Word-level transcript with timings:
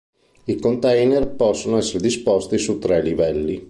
I 0.47 0.59
container 0.59 1.27
possono 1.35 1.77
essere 1.77 2.01
disposti 2.01 2.57
su 2.57 2.79
tre 2.79 3.03
livelli. 3.03 3.59